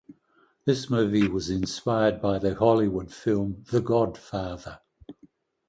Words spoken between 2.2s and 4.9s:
by the Hollywood film "The Godfather".